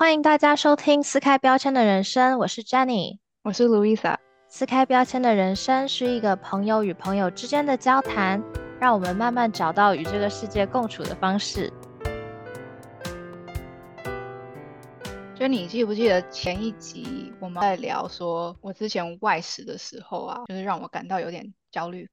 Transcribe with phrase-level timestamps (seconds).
[0.00, 4.16] 欢迎大家收听撕开标签的人生，我是 Jenny，我是 Louisa。
[4.48, 8.42] 撕开标签的人生是一个朋友与朋友之间的交谈，
[8.80, 11.70] 让我们慢慢找到与这个世界共处的方式。
[15.36, 22.08] Jenny，记不记得前一集我们在聊说，我之前外食的时候啊，就是让我感到有点焦虑。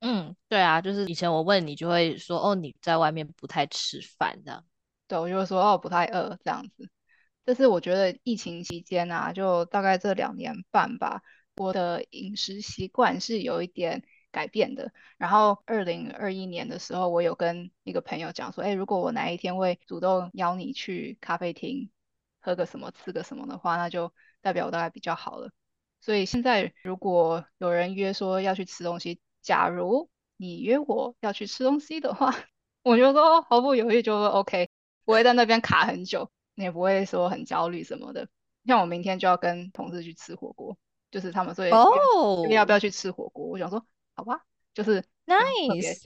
[0.00, 4.62] 嗯，对啊，就是以前我问你，就会说哦，你在外面不太吃饭这样。
[5.08, 6.90] 对，我就会说哦，不太饿这样子。
[7.44, 11.22] 这是我觉得疫情期间啊，就大概这两年半吧，
[11.56, 14.92] 我的饮食习惯是有一点改变的。
[15.18, 21.90] 然后二零二一年的时候，我有跟一个朋友讲说，哎，如果我哪一天会主动邀你去咖啡厅
[22.40, 25.50] 喝个什么、吃个什么的话，那就代表我大概比较好了。
[26.00, 32.34] 所以现在如果有人约说要去吃东西，假如你约我要去吃东西的话，
[32.84, 34.70] 我就说毫不犹豫就说 OK，
[35.04, 36.30] 不会在那边卡很久。
[36.54, 38.28] 你也不会说很焦虑什么的，
[38.66, 40.76] 像我明天就要跟同事去吃火锅，
[41.10, 43.46] 就是他们说哦，要不要去吃火锅？
[43.46, 46.00] 我想说好吧，就是 nice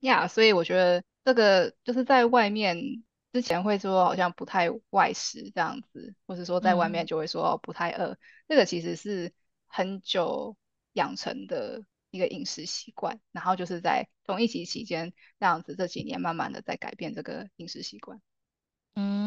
[0.00, 8.16] yeah，，所以我觉得这个就是在外面之前会说好像不太外食这样子，或是说在外面就会说不太饿，
[8.48, 9.32] 这个其实是
[9.66, 10.56] 很久
[10.92, 18.20] 养成的一个饮食习惯，然后就是在同一期期间这样子这几年慢慢的在改变这个饮食习惯。
[18.94, 19.25] 嗯，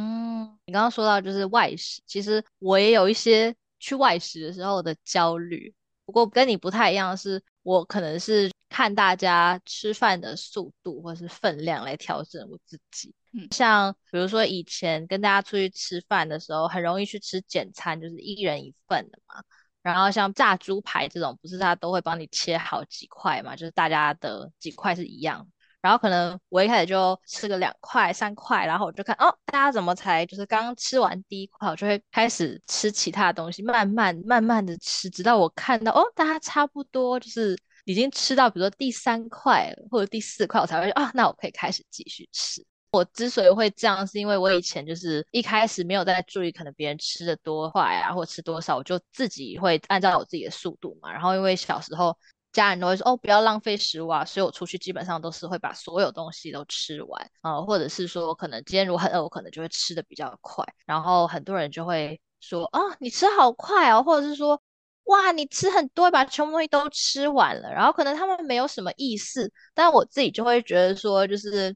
[0.70, 5.73] 你刚刚说到就是外食，其实我也有一些去外食的时候的焦虑。
[6.06, 13.11] 不过跟你不太一样的是，我可能是看大家吃饭的速度或是分量来调整我自己。
[13.34, 19.42] 嗯，像比如说以前跟大家出去吃饭的时候，很容易去吃简餐，就是一人一份的嘛。
[19.81, 25.48] 然后像炸猪排这种，不是他都会帮你切好几块嘛，就是大家的几块是一样。
[25.81, 42.61] 然后可能我一开始就吃个两块三块，然后我就看哦，大家怎么才就是刚吃完第一块，我就会开始吃其他的东西，慢慢慢慢的吃，直到我看到哦，大家差不多就是已经吃到比如说第三块或者第四块，我才会啊，那我可以开始继续吃。
[42.92, 51.09] 我之所以会这样，是因为我以前就是一开始没有在注意可能别人吃的多坏啊，或吃多少，我就自己会按照我自己的速度嘛。
[51.09, 52.17] 然后因为小时候。
[52.52, 64.60] 家人都会说哦，不要浪费食物啊，所以我出去基本上都是会把所有东西都吃完啊，或者是说可能今天如果很饿，我可能就会吃的比较快，然后很多人就会说啊，你吃好快哦，或者是说
[65.04, 71.76] 哇，你吃很多，把全部东西都吃完了，然后可能他们没有什么意思，但我自己就会觉得说，就是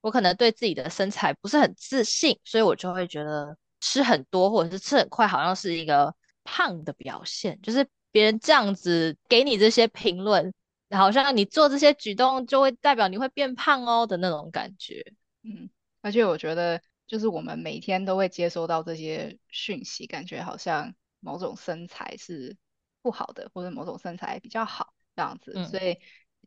[0.00, 6.14] 我可能对自己的身材不是很自信，所以我就会觉得吃很多或者是吃很快，好像是一个
[6.44, 7.86] 胖的表现，就是。
[8.14, 10.54] 别人这样子给你这些评论，
[10.90, 15.04] 好像你做这些举动就会代表你会变胖哦的那种感觉。
[15.42, 15.68] 嗯，
[16.00, 22.56] 而且我觉得就是我们每天都会接收到这些讯息，感觉好像某种身材是
[23.02, 25.98] 不好的，或者某种身材比较好这样子，所以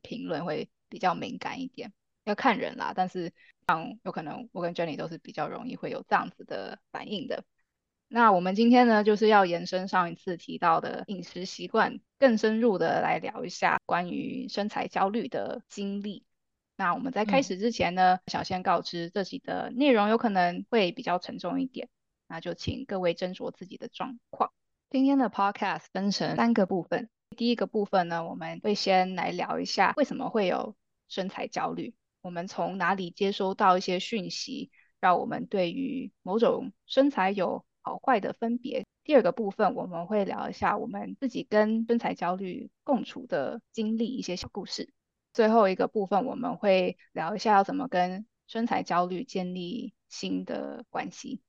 [0.02, 1.92] 评论会比较敏感一点，
[2.24, 2.94] 要看人啦。
[2.96, 3.34] 但是
[3.68, 7.44] 像有可能我跟 Jenny 都是比较容易会有这样子的反应的。
[8.10, 16.24] 那我们今天呢，就是要延伸上一次提到的饮食习惯，更深入的来聊一下关于身材焦虑的经历。
[16.78, 21.90] 那我们在开始之前呢，想先告知这集的内容有可能会比较沉重一点，
[22.28, 24.52] 那就请各位斟酌自己的状况。
[24.90, 30.78] 今天的 podcast 分成三个部分，第一个部分呢，我们会先来聊一下为什么会有
[31.10, 38.86] 身材焦虑，我们从哪里接收到一些讯息，让我们对于某种身材有好坏的分别。
[39.06, 44.90] 第二个部分，我们会聊一下我们自己跟身材焦虑共处的经历，一些小故事。
[45.32, 51.40] 最后一个部分，我们会聊一下要怎么跟身材焦虑建立新的关系。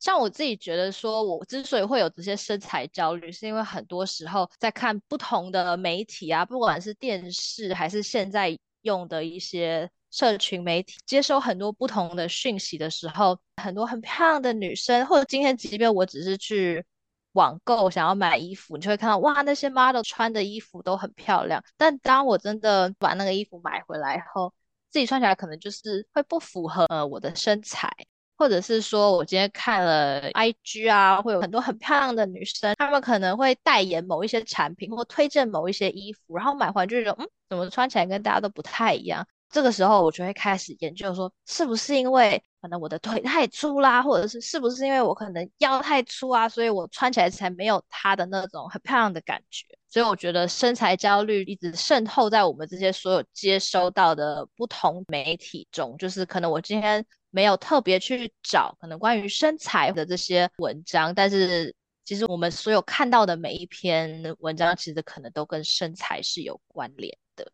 [0.00, 9.88] 像我自己觉得，说我之所以会有这些身材焦虑，是因为很多时候在看不同的媒体啊，不管是电视还是现在用的一些。
[10.14, 16.84] 社群媒体接收很多不同的讯息的时候，很多很漂亮的女生，或者今天即便我只是去
[17.32, 21.60] 网购想要买衣服，你就会看到哇，那些 model 穿的衣服都很漂亮。
[21.76, 24.54] 但当我真的把那个衣服买回来后，
[24.92, 27.90] 自己穿起来可能就是会不符合我的身材，
[28.36, 39.26] 或者是说我今天看了 IG 啊，会有很多很漂亮的女生，她们可能会代言某一些产品或推荐某一些衣服，然后买回来就觉得嗯，怎么穿起来跟大家都不太一样。
[39.54, 49.64] 这个时候我就会开始研究，说是不是因为可能我的腿 太粗啦，或者是是不是因为我可能腰太粗啊，所以我穿起来才没有它的那种很漂亮的感觉。
[49.88, 61.72] 所以我觉得身材焦虑一直渗透在我们这些所有接收到的不同媒体中，就是可能我今天没有特别去找可能关于身材的这些文章，但是
[62.04, 67.52] 其实我们所有看到的每一篇文章，其实可能都跟身材是有关联的。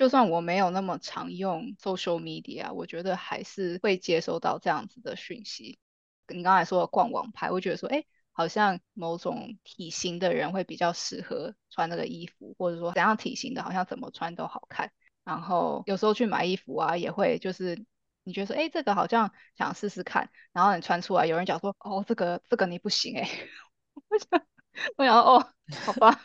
[0.00, 5.78] 就算我没有那么常用 social media，我觉得还是会接收到这样子的讯息。
[6.28, 14.90] 你刚才说的逛网拍，我觉得说，哎，好像某种体型的人会比较适合穿那个衣服，或者说怎样体型的，好像怎么穿都好看。
[15.22, 17.84] 然后有时候去买衣服啊，也会就是
[18.24, 23.28] 你觉得说，哎，这个好像想试试看，然后你穿出来，有人讲说，哦，这个这个你不行哎，
[24.08, 24.46] 我想
[24.96, 25.46] 我想哦，
[25.84, 26.22] 好吧，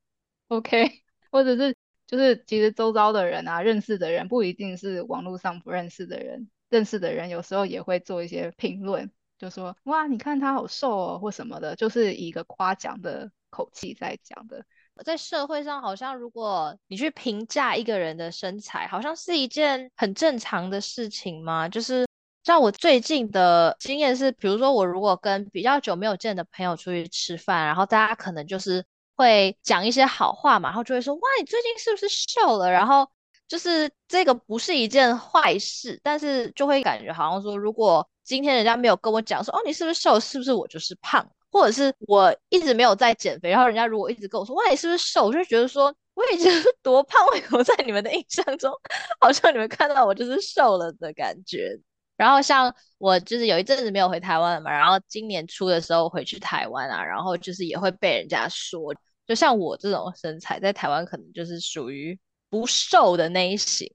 [0.48, 1.76] OK，或者是。
[2.08, 14.64] 就是其实周遭的人啊，认识的人不一定是网络上不认识的人，认识的人有时候也会做一些评论，就说哇，你看他好瘦哦，或什么的，就是以一个夸奖的口气在讲的。
[15.04, 21.68] 在社会上，好像如果你去评价一个人的身材，好像是一件很正常的事情吗？
[21.68, 22.06] 就是
[22.42, 28.82] 像我最近的经验是，比如说我如果跟比较久没有见的朋友出去吃饭，然后大家可能就是。
[29.18, 32.70] 会讲一些好话嘛，然后就会说哇，你最近是不是瘦了？
[32.70, 33.06] 然后
[33.48, 40.20] 就是这个不是一件坏事，但是就会感觉好像说，如果今天人家没有跟我讲说哦，你是不是瘦？
[40.20, 41.28] 是不是我就是胖？
[41.50, 45.24] 或者是我一直没有在减肥，然后人家如果一直跟我说哇，你是不是瘦？
[45.26, 48.72] 我就觉得说我已经是 多胖，为什么在你们的印象中，
[49.18, 51.76] 好像你们看到我就是瘦了的感觉？
[52.16, 58.94] 然后像我就是有一阵子没有回台湾了嘛，然后今年初的时候回去台湾啊，然后就是也会被人家说。
[59.28, 62.18] 就像我这种身材，在台湾可能就是属于
[62.50, 63.88] 不瘦的那一型，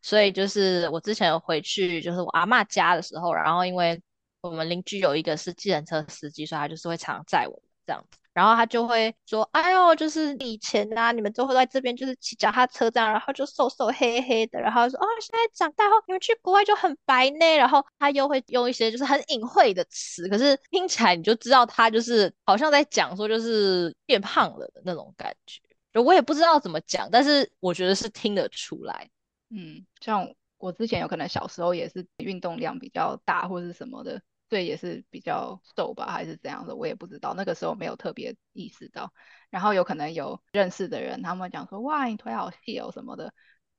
[0.00, 4.00] 所以就是我之前回去就是我阿妈家的时候，然后因为
[4.40, 8.18] 我们邻居有一个是计程车司机，所以他就是会常载我这样子。
[8.36, 14.60] 然后他就会说：“哎呦，就是以前啊，你们都会在这边就是骑脚踏车这样，然后就瘦瘦黑黑的。
[14.60, 17.56] 然后说哦，现在长大后你们去国外就很白呢。
[17.56, 25.62] 然后他又会用一些就是很隐晦的词，可是听起来你就知道他就是好像在讲说就是变胖了的那种感觉。
[25.94, 29.08] 就我也不知道怎么讲，但是我觉得是听得出来。
[29.48, 30.28] 嗯，像
[30.58, 34.20] 我之前有可能小时候也是运动量比较大或者是什么的。
[34.48, 37.34] 对，也是比较瘦吧，还是怎样的，我也不知道。
[37.34, 39.12] 那个时候没有特别意识到。
[39.50, 43.34] 然后有可能有认识的人，他们讲说：“哇，你腿好细哦，什么的。”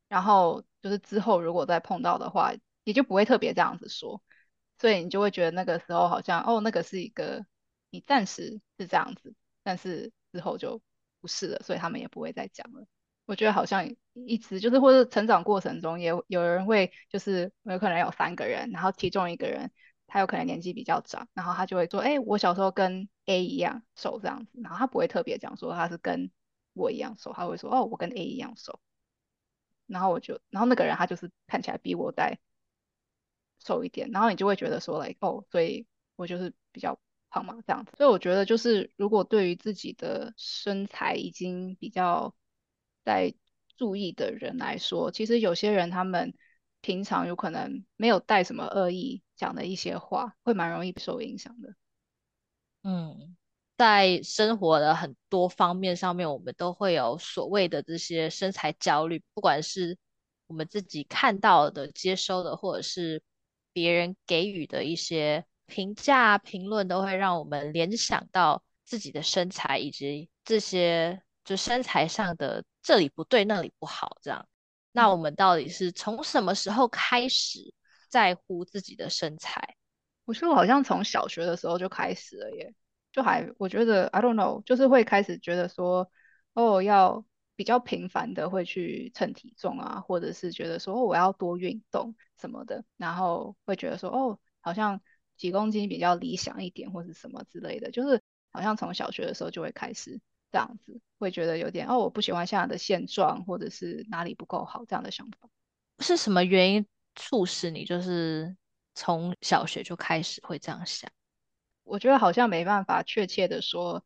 [0.09, 2.53] 然后就是之后如果再碰到的话，
[2.83, 4.21] 也就不会特别这样子说。
[4.77, 7.45] 所以你就会觉得那个时候好像哦，那个是一个
[7.89, 10.81] 你暂时是这样子，但是之后就
[11.21, 12.85] 不是了，所以他们也不会再讲了。
[13.25, 19.71] 我觉得好像一直就是或者成长过程中也有人会就是有可能有三个人，然后其中一个人。
[20.07, 26.31] 他有可能年纪比较长，然后他就会说：“哎，我小时候跟 A 一样瘦这样子。”然后他不会特别讲说他是跟
[26.73, 28.79] 我一样瘦，他会说：“哦，我跟 A 一样瘦。”
[29.85, 32.39] 然后我就，然后那个人他就是看起来比我再
[33.59, 36.97] 瘦一点，然后你就会觉得说：“来哦，所以我就是比较
[37.29, 42.33] 胖嘛这样子。”所以我觉得就是如果对于自己的身材已经比较
[43.03, 43.35] 在
[43.75, 46.33] 注意的人来说，其实有些人他们。
[46.87, 51.75] 平常有可能没有带什么恶意讲的一些话，会蛮容易受影响的。
[52.83, 53.35] 嗯，
[53.77, 59.97] 在生活的很多方面上面，我们都会有所谓的这些身材焦虑，不管是
[60.47, 63.21] 我们自己看到的、接收的，或者是
[63.73, 74.47] 别人给予的一些评价、评论，都会让我们联想到自己的身材，以及这些就身材上的这里不对、那里不好这样。
[74.97, 77.71] 那我们到底是从什么时候开始
[78.09, 79.77] 在乎自己的身材？
[80.25, 82.73] 我觉得我好像从小学的时候就开始了耶，
[83.11, 86.09] 就还我觉得 I don't know，就是会开始觉得说，
[86.53, 87.23] 哦，要
[87.55, 94.99] 比较频繁的会去称体重啊，或者是觉得说，哦，我要多运动什么的，然后会觉得说，哦，好像
[95.35, 100.19] 几公斤比较理想一点，或者什么之类的，就是好像从小学的时候就会开始。
[100.57, 105.47] 这样子会觉得有点哦，我不喜欢现在的现状，或者是哪里不够好这样的想法。
[105.99, 106.83] 是什么原因
[107.13, 108.57] 促使你就是
[108.95, 111.11] 从小学就开始会这样想？
[111.83, 114.03] 我觉得好像没办法确切的说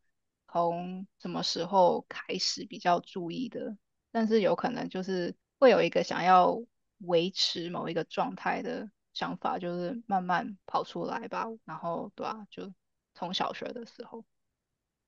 [0.51, 3.77] 从什么时候开始比较注意的，
[4.11, 6.61] 但是有可能就是会有一个想要
[6.97, 11.47] 维持某一个状态的想法，就是慢慢跑出来吧。
[11.63, 12.73] 然后对啊，就
[13.13, 14.25] 从小学的时候。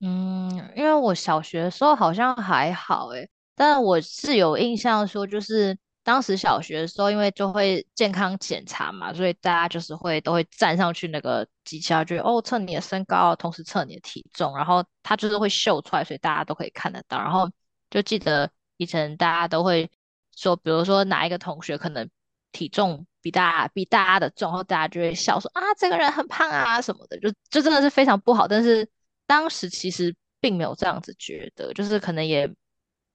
[0.06, 17.18] 嗯，因为我小学的时候好像还好诶，但我是有印象说，就是当时小学的时候，因为就会健康检查嘛，所以大家就是会都会站上去那个机器，就哦测你的身高，同时测你的体重，然后它就是会秀出来，所以大家都可以看得到。
[17.20, 17.50] 然后
[17.90, 19.90] 就记得以前大家都会
[20.36, 22.10] 说，比如说哪一个同学可能
[22.52, 28.50] 体重比大比大家的重，然后大家就会笑说啊这个人很胖啊什么的，就就真的是非常不好。
[28.50, 28.86] 但是
[29.26, 32.52] 当时其实并没有这样子觉得，就是可能也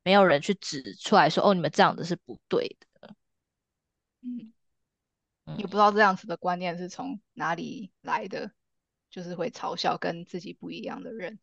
[0.04, 3.14] 没有人去指出来说哦你们这样子是不对的。
[4.22, 4.52] 嗯，
[5.56, 8.50] 也不知道这样子的观念是从哪里来的，
[9.10, 11.38] 就是会嘲笑跟自己不一样的人，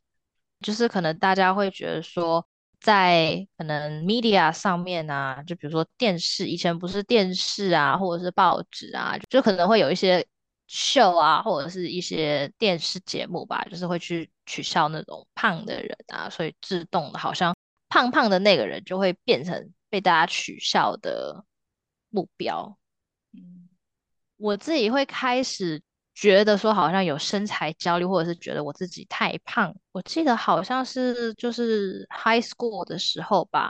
[0.61, 2.47] 就是可能大家会觉得说。
[2.81, 10.23] 在可能 media 上面啊，就比如说电视，以前不是电视啊，或者是报纸啊，就可能会有一些
[10.67, 17.55] 秀啊，或者是一些电视节目吧，就是会去取笑那种胖的人啊，所以自动的好像
[17.89, 21.45] 胖胖的那个人就会变成被大家取笑的
[22.09, 22.77] 目标。
[23.33, 23.69] 嗯，
[24.37, 25.81] 我自己会开始。
[26.17, 29.75] 觉得说好像有身材焦虑，或者是觉得我自己太胖。
[29.91, 33.69] 我记得好像是就是 high school 的时候吧，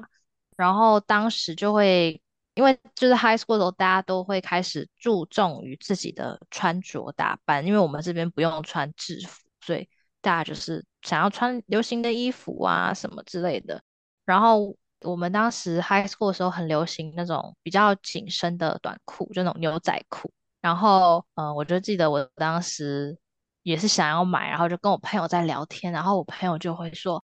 [0.56, 2.22] 然后当时就会
[2.56, 9.88] 因为就是 high school 的时候，大家都会开始注重于自己的穿着打扮，因为我们这边不用穿制服，所以
[10.22, 13.84] 大家就是想要穿流行的衣服啊什么之类的。
[14.26, 20.32] 然后我们当时 high school 的时候很流行那种比较紧身的短裤，就那种牛仔裤。
[20.62, 23.16] 然后，嗯，我就记得我当时
[23.62, 27.24] 也是想要买，然后就跟我朋友在聊天，然后我朋友就会说：“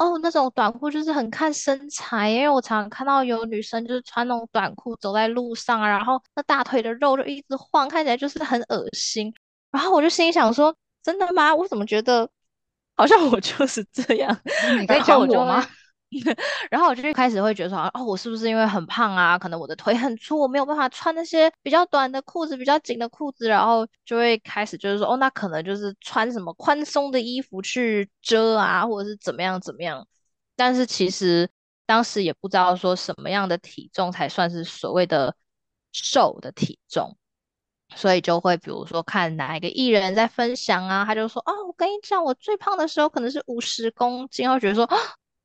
[0.00, 9.30] 哦，那种短裤就是很看身材，因为我常常看到有女生就是穿那种短裤走在路上啊，然后那大腿的肉就一直晃，看起来就是很恶心。”
[9.70, 11.54] 然后我就心里想说：“真的吗？
[11.54, 12.26] 我怎么觉得
[12.96, 14.34] 好像我 就是这样？
[14.80, 15.62] 你可以教我吗？”
[16.72, 19.38] 然后我就开始会觉得说，哦，我是不是因为很胖啊？
[19.38, 23.46] 可能我的腿很粗，我没有办法穿那些比较短的裤子、比较紧的裤子。
[23.48, 30.04] 然后就会开始就是说，哦，那可能就是穿什么宽松的衣服去遮啊，或者是怎么样怎么样。
[30.56, 31.48] 但是其实
[31.86, 35.36] 当时也不知道说什么样的体重才算是所谓的
[35.92, 37.16] 瘦的体重，
[37.94, 44.88] 所以就会比如说看哪一个艺人在分享啊，他就说，哦，我跟你讲，我最胖的时候可能是五十公斤，然后觉得说。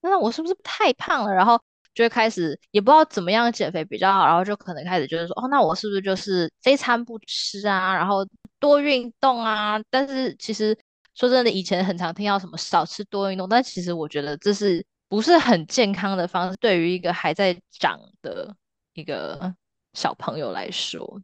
[0.10, 1.34] 那我是不是太胖了？
[1.34, 1.62] 然后
[1.94, 7.96] 就会开始也不知道怎么样减肥比较好，然后就可能开始就是说，哦，那我是不是就是这餐不吃啊？
[7.96, 8.28] 然后
[8.60, 9.80] 多运动啊？
[9.90, 10.78] 但是其实
[11.14, 16.58] 说真的，以前很常听到什么少吃多运动，但其实我觉得这是不是很健康的方式？
[16.58, 18.54] 对于一个还在长的
[18.94, 19.56] 一个
[19.94, 21.22] 小朋友来说，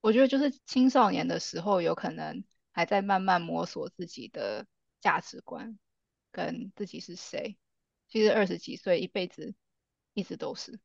[0.00, 2.42] 我觉得就是青少年的时候，有可能
[2.72, 4.66] 还在慢慢摸索自己的
[5.00, 5.78] 价值观
[6.32, 7.56] 跟自己是谁。
[8.08, 9.54] 其实二十几岁一辈子
[10.14, 10.80] 一直都是，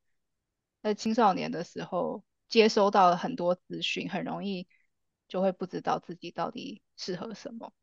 [0.82, 4.68] 在青少年的时候接收到了很多资讯，很容易
[5.30, 7.74] 就会不知道自己到底适合什么。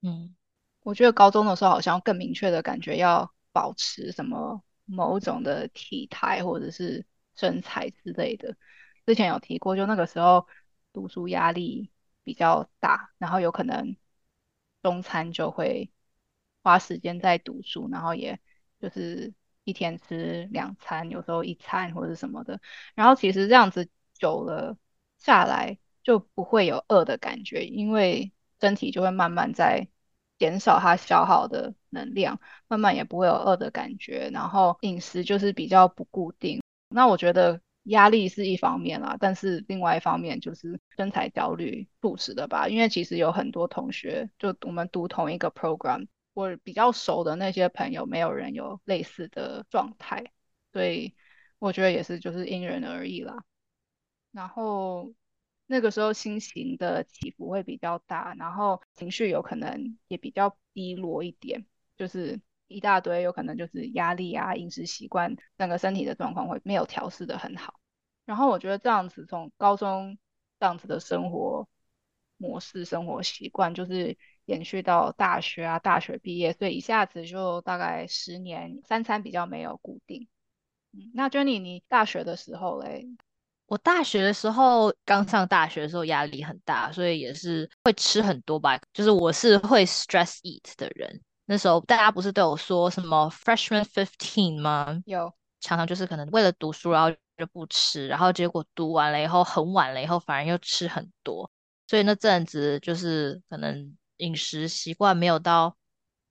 [0.00, 0.34] 嗯，
[0.80, 8.56] 我觉得高中的时候好像更明确的感觉要保持什么某种的体态或者是身材之类的。
[9.04, 10.48] 之前有提过，就那个时候
[10.94, 11.92] 读书压力
[12.24, 13.94] 比较大，然后有可能
[14.82, 15.92] 中餐就会
[16.62, 18.40] 花时间在读书，然后也。
[18.80, 19.32] 就是
[19.64, 22.60] 一天吃两餐，有时候一餐或者什么的。
[22.94, 24.76] 然后其实这样子久了
[25.18, 29.88] 下来，就不会有饿的感觉，因为身体就会慢慢在
[30.38, 34.30] 减少它消耗的能量，慢慢也不会有饿的感觉。
[34.32, 36.60] 然后饮食就是比较不固定。
[36.88, 42.68] 那我觉得压力是一方面啦，但是另外一方面就是身材焦虑促使的吧。
[42.68, 46.06] 因为其实有很多同学，就我们读同一个 program。
[46.36, 50.32] 我比较熟的那些朋友，没有人有类似的状态，
[50.70, 51.16] 所以
[51.58, 53.42] 我觉得也是就是因人而异啦。
[54.32, 55.14] 然后
[55.66, 61.64] 那个时候心情的起伏会比较大，然后情绪有可能也比较低落一点，
[61.96, 67.80] 就是一大堆有可能就是压力啊、饮食习惯，整个身体的状况会没有调试的很好。
[68.26, 70.18] 然后我觉得这样子从高中
[70.60, 71.66] 这样子的生活
[72.36, 74.18] 模式、生活习惯，就是。
[74.46, 80.26] 延续到大学啊，大学毕业，所以一下子就大概十年，三餐比较没有固定。
[80.92, 83.06] 嗯，那 Jenny，你大学的时候嘞？
[83.66, 88.80] 我大学的时候刚上大学的时候压力很大，所以也是会吃很多吧。
[88.92, 91.20] 就是我是会 stress eat 的人。
[91.44, 95.02] 那时候大家不是都有说什么 freshman fifteen 吗？
[95.06, 101.50] 有，常常就是可能为了读书，然后就不吃，然后结果读完了以后很晚了以后，反而又吃很多。
[101.88, 103.96] 所以那阵子就是可能。
[104.18, 105.76] 饮食习惯没有到，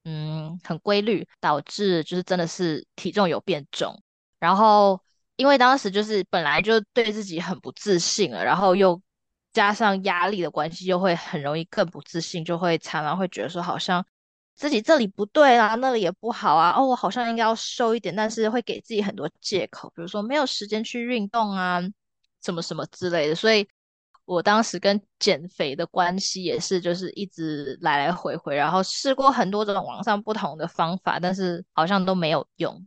[0.04, 4.02] 嗯，很规律，导致就是真的是体重有变重。
[4.40, 5.02] 然后
[5.36, 9.02] 因为当时就是本来就对自己很不自信了，然后又
[9.54, 14.06] 加上压力的关系，又会很容易更不自信，就会常常会觉得说好像
[14.56, 16.74] 自己这里不对啊，那里也不好啊。
[16.78, 21.82] 哦，我好像应该要瘦一点，但是会给自己很多借口，比如说没有时间去运动啊，
[22.44, 23.36] 什么什么之类的。
[23.36, 23.68] 所以
[24.26, 32.86] 我当时跟减肥的关系也是，就是一直来来回回，然后试过很多种网上不同的方法，但是好像都没有用。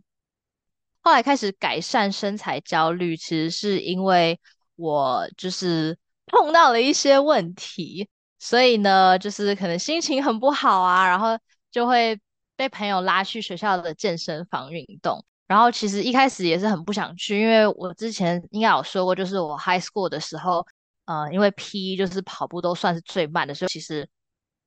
[1.01, 4.39] 后来开始改善身材焦虑，其实是因为
[4.77, 11.39] 我就是碰到了一些问题，所以呢，就是可能心情很不好啊，然后
[11.71, 12.21] 就会
[12.57, 15.25] 被朋友拉去学校的健身房运动。
[15.47, 20.67] 然后其实一开始也是很不想去，因为我之前应该有说过，就是我 high school 的时候，
[21.09, 24.07] 呃，因为 P 就是跑步都算是最慢的，所以其实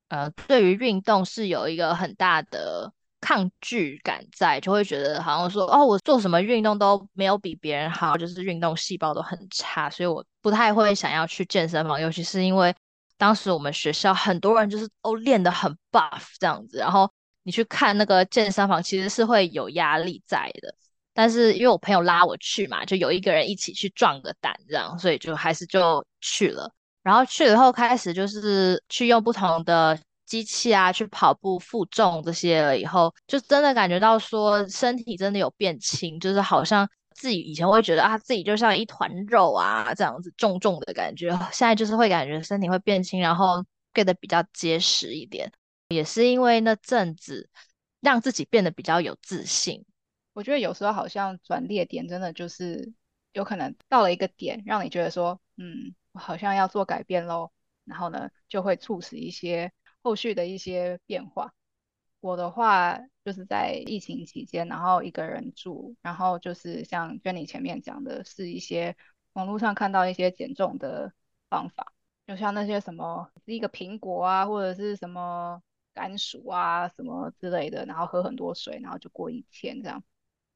[0.08, 12.74] 呃对于运动是有一个很大的抗拒感在，就会觉得好像说哦，我做什么运动都没有比别人好，就是运动细胞都很差，所以我不太会想要去健身房，尤其是因为
[13.16, 17.08] 当时我们学校很多人就是都练得很 buff 这样子，然后。
[17.44, 20.72] 你去看那个健身房，其实是会有压力在的。
[21.14, 26.72] 但是因为我朋友拉我去嘛，就有一个人一起去壮个胆，这样，所以就还是就去了。
[27.02, 32.78] 然后去了后，开始就是去用不同的机器啊，去跑步、负重这些了。
[32.78, 41.30] 以后就真的感觉到说，身体真的有变轻，就是好像自己以前会觉得啊，自己就像一团肉啊，这样子重重的感觉。
[41.52, 45.50] 现在就是会感觉身体会变轻，然后变得比较结实一点。
[45.88, 47.50] 也是因为那阵子
[48.00, 49.84] 让自己变得比较有自信。
[50.32, 52.92] 我觉得有时候好像转捩点真的就是
[53.32, 57.50] 有可能到了一个点，让你觉得说，嗯，我好像要做改变喽。
[57.84, 59.72] 然后呢，就会促使一些
[60.02, 61.52] 后续的一些变化。
[62.20, 68.96] 我的话就是在疫情期间，然后一个人住，然后就是像 Jenny 前面讲的，是一些
[69.32, 71.12] 网络上看到一些减重的
[71.50, 71.92] 方法，
[72.26, 75.62] 就像那些什么一个苹果啊，或者是什么。
[75.94, 80.02] 甘薯啊什么之类的，然后喝很多水，然后就过一天这样。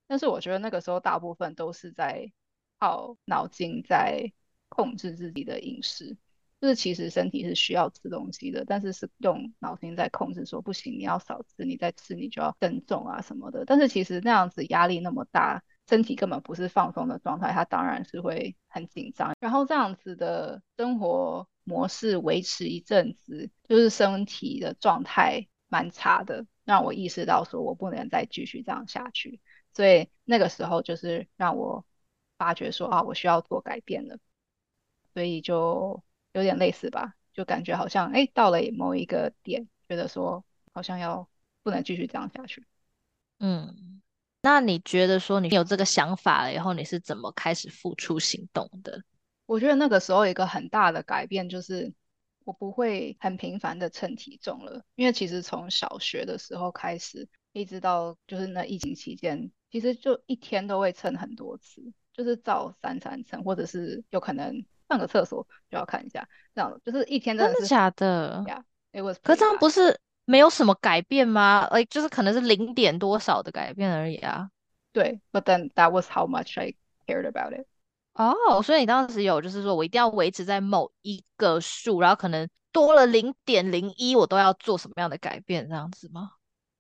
[0.06, 2.32] 但是我觉得那个时候大部分都是在
[2.78, 4.32] 靠脑筋在
[4.68, 6.16] 控制自己的饮食，
[6.60, 13.64] 就是其实身体是需要吃东西的，但是是用脑筋在控制，说不行，你要少吃，你再吃你就要增重啊什么的。
[13.64, 19.34] 但是其实那样子压力那么大，身体根本不是放松的状态，它当然是会很紧张。
[19.40, 21.48] 然后这样子的生活。
[21.68, 29.40] 模式维持一阵子，就是身体的状态蛮差的，让我意识到说我不能再继续这样下去。
[29.76, 31.84] 所以那个时候就是让我
[32.38, 34.16] 发觉说啊，我需要做改变了。
[35.12, 41.28] 所以就有点类似吧，就感觉好像哎到了某一个点，觉得说好像要
[41.62, 42.64] 不能继续这样下去。
[43.38, 44.00] 嗯，
[44.40, 49.02] 那你觉得说你有这个想法了以后，你是怎么开始付出行动的？
[49.44, 51.92] 我觉得那个时候一个很大的改变就是，
[52.44, 68.42] 我不会很频繁的称体重了，因为其实从小学的时候开始，一直到就是那疫情期间，其实就一天都会称很多次，就是照三餐称，或者是有可能上个厕所就要看一下，这样就是一天真的是假的
[68.94, 69.18] was。
[69.22, 71.68] 可这样不是没有什么改变吗？
[71.70, 74.48] 哎，就是可能是零点多少的改变而已啊。
[74.94, 76.74] 对，but then that was how much I
[77.06, 77.66] cared about it.
[78.14, 86.30] 哦，所以你当时有就是说我一定要维持在某一个数，然后可能多了零点零一，我都要做什么样的改变这样子吗？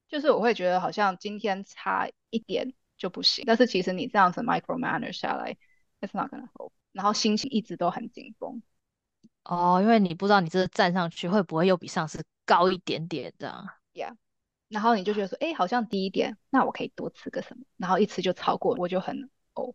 [0.08, 5.56] 就是我会觉得好像今天差一点就不行，但是其实你这样子 micro manage 下来
[6.00, 8.62] ，it's not gonna hold，然后心情一直都很紧绷。
[9.44, 13.68] 哦，因为你不知道你这站上去会不会又比上次高一点点这样。
[13.94, 14.16] Yeah，
[14.68, 19.74] 然后你就觉得说，哎，好像低一点，那我可以多吃个什么，然后一吃就超过，我就很哦。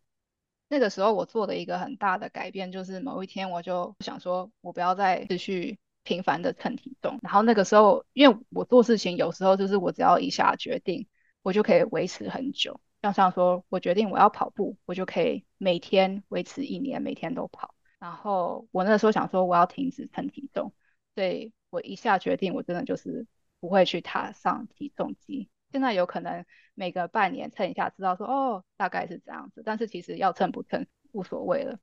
[0.68, 7.20] 那个时候我做的一个很大的改变，就是某一天我就想说，我不要再持续频繁的称体重。
[7.22, 11.08] 然后那个时候，因为我做事情有时候就是我只要一下决定，
[11.44, 12.80] 我就可以维持很久。
[13.02, 17.74] 要像说我决定我要跑步，我就可以每天维持一年，每天都跑。
[18.00, 20.74] 然后我那时候想说我要停止称体重，
[21.16, 23.28] 所以我一下决定，我真的就是
[23.60, 25.50] 不会去踏上体重机。
[25.72, 31.80] 现在有可能每个半年称一下，知道说哦大概是这样子，但是其实要称不称无所谓了。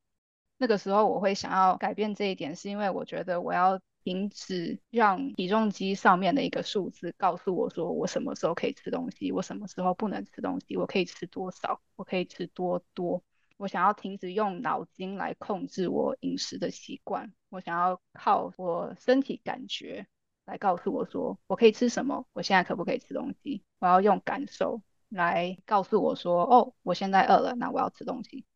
[0.57, 13.23] 那个时候我会想要改变这一点，是因为我觉得我要停止让体重机上面的一个数字告诉我说我什么时候可以吃东西，我什么时候不能吃东西，我可以吃多少，我可以吃多多。
[13.57, 20.07] 我想要停止用脑筋来控制我饮食的习惯，我想要靠我身体感觉。
[20.45, 23.63] 来告诉我说我可以吃什么，我现在可不可以吃东西？
[23.81, 24.81] 我要用感受
[25.11, 28.47] 来告诉我说，哦，我现在饿了，那我要吃东西。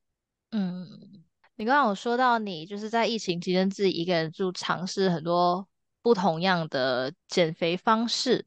[0.52, 0.86] 嗯，
[1.62, 5.64] 你刚刚有说到你就是在疫情期间自己一个人住，尝试很多
[6.02, 8.44] 不同样的减肥方式。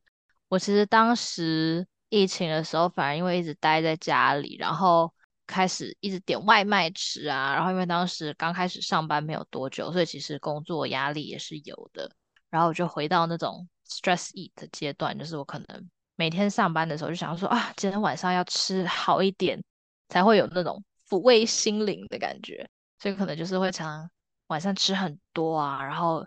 [0.49, 5.13] 我其实当时疫情的时候，反而因为一直待在家里，然后
[5.47, 12.12] 开始一直点外卖吃啊，然后因为当时刚开始上班没有多久，所以其实工作压力也是有的。
[12.49, 19.63] 然后我就回到那种 stress eat 的阶段，就是我可能每天上班的时候就想说啊，今天晚上要吃好一点，
[20.10, 22.69] 才会有那种抚慰心灵的感觉。
[22.99, 24.10] 所以可能就是会常
[24.47, 26.25] 晚上吃很多啊，然后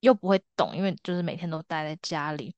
[0.00, 2.54] 又不会动，因为就是每天都待在家里。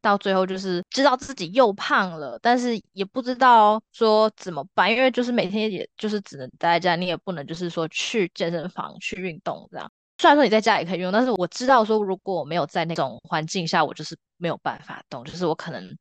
[0.00, 9.90] 到最后就是知道自己又胖了，但是也不知道说怎么办，因为就是每天也就是只能待在家，你也不能就是说去健身房去运动这样。
[10.18, 15.98] 虽然说你在家也可以运动，但是我知道说如果我没有在那种环境下，我就是没有办法动，就是我可能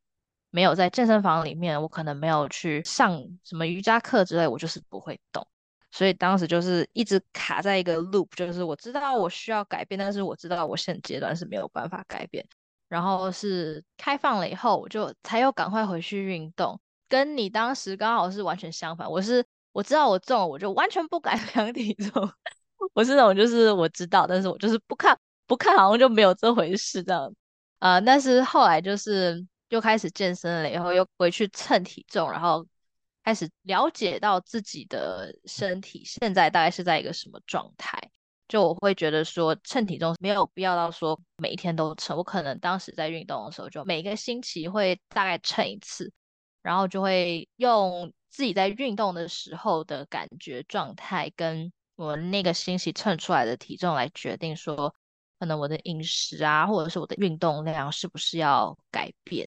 [0.52, 5.46] 没有在健身房里面，我可能没有去上什么瑜伽课之类，我就是不会动。
[5.92, 12.46] 所以当时就是一直卡在一个 loop，就是我知道我需要改变，但是我知道我现阶段是没有办法改变。
[12.90, 16.80] 然后是开放了以后，我就才又赶快回去运动。
[17.10, 22.32] 跟你当时刚好是完全相反，我是我知道我重了，我就完全不敢 量体重。
[22.94, 27.34] 我是那种就是我知道，但是我就是不看不看，好像就没有这回事这样。
[27.80, 32.66] 呃，但是后来就是又开始健身了以后，又回去称体重，然后
[33.28, 38.00] 开始了解到自己的身体现在大概是在一个什么状态。
[38.48, 46.10] 就我会觉得说称体重没有必要到说每一天都称，我可能当时在运动的时候就每个星期会大概称一次，
[46.62, 54.96] 然后就会用自己在运动的时候的感觉状态跟我那个星期称出来的体重来决定说，
[55.38, 59.50] 可能我的饮食啊或者是我的运动量是不是要改变。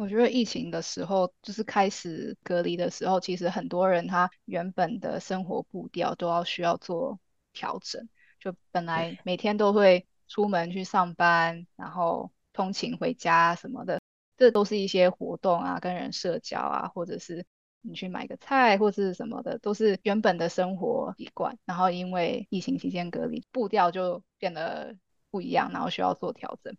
[0.00, 7.18] 我觉得疫情的时候就是开始隔离的时候，其实很多人他原本的生活步调都要需要做。
[7.52, 8.08] 调整，
[8.38, 14.00] 就本来每天都会出门去上班，然后通勤回家什么的，
[14.36, 17.44] 这都是一些活动啊，跟人社交啊，或者是
[17.80, 21.58] 你去买个菜或者是什么的，都是原本的生活习惯。
[21.64, 24.94] 然后因为疫情期间隔离，步调就变得
[25.32, 26.72] 不一样，然后需要做调整。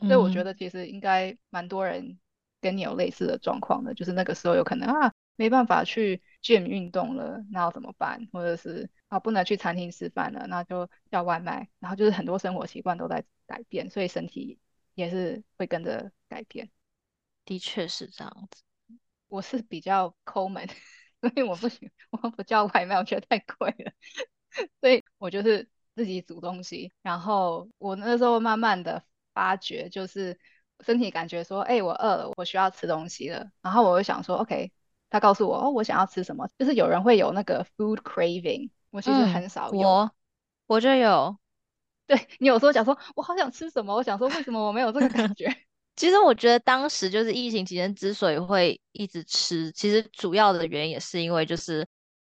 [0.00, 2.18] 所以我觉得其实应该蛮多人
[2.60, 8.28] 跟你有类似的状况的，就是那个时候有可能啊没办法去 gym 运动了，那要怎么办？
[8.32, 11.68] 或者是啊，不能去餐厅吃饭了，那就叫外卖。
[11.78, 14.58] 然后就是很多生活习惯都在改变，所以身体
[14.94, 16.70] 也是会跟着改变。
[17.44, 18.62] 的确是这样子。
[19.28, 20.68] 我是比较抠门，
[21.22, 23.92] 所以我不行，我不叫外卖，我觉得太贵了。
[24.80, 26.92] 所以我就是自己煮东西。
[27.02, 30.38] 然后我那时候慢慢的发觉，就是
[30.82, 33.46] 身体感觉说，哎，我饿了，我需要吃东西了。
[33.62, 34.70] 然后我就想说，OK，
[35.08, 36.48] 他告诉我，哦，我想要吃什么？
[36.58, 38.70] 就是有人会有那个 food craving。
[38.90, 40.10] 我其实很少有，我
[40.66, 41.36] 我就有，
[42.06, 45.48] 对你有时候想说，我好想吃什么，我想说为什么我没有这个感觉？
[45.96, 51.86] 其实我觉得当时就是疫情期间之所以会一直吃，其实主要的原因也是因为就是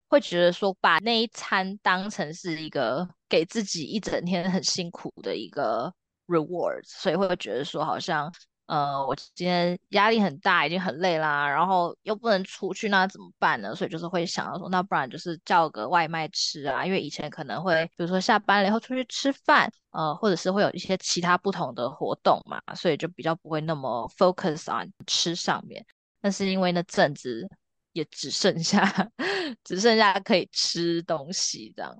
[0.08, 5.92] 会觉得说把那一餐当成是一个给自己一整天很辛苦的一个
[6.26, 8.32] Rewards，所以会觉得说好像。
[8.66, 13.74] 呃，我今天压力很大，已经很累啦，然后又不能出去，那怎么办呢？
[13.74, 25.84] 所以就是会想到说，那不然就是叫个外卖吃啊，因为以前可能会，比如说下班了以后出去吃饭，呃，或者是会有一些其他不同的活动嘛，所以就比较不会那么 focus on 吃上面。
[26.22, 27.46] 但是因为那阵子
[27.92, 28.82] 也只剩下
[29.62, 31.94] 只剩下可以吃东西这样，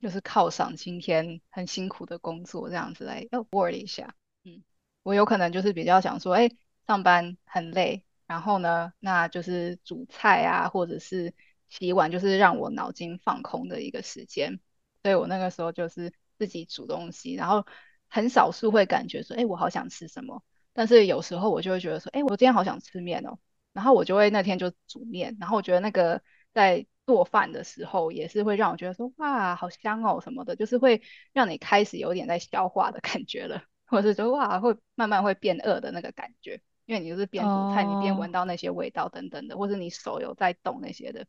[0.00, 4.14] 就是犒赏今天很辛苦的工作这样子来要 w o r d 一下。
[4.44, 4.62] 嗯
[5.02, 6.50] 我有可能就是比较想说，哎，
[6.86, 11.32] 上班很累，然后呢，那就是煮菜啊，或者是
[11.70, 14.60] 洗碗，就是让我脑筋放空的一个时间。
[15.02, 17.64] 所以我那个时候就是自己煮东西，然后
[18.08, 20.42] 很少数会感觉说，哎，我好想吃什么。
[20.74, 23.38] 但是有时候我就会觉得说，哎，我今天好想吃面哦，
[23.72, 25.38] 然后我就会那天就煮面。
[25.40, 31.00] 然后我觉得那个在做饭的时候也是会让我觉得说，哇，好香哦什么的，就是会
[31.32, 33.62] 让你开始有点在消化的感觉了。
[33.86, 41.26] 或者是说哇，会慢慢会变饿的那个感觉，因为你就是边煮菜，你边闻到那些味道等等的，或是你手有在动那些的，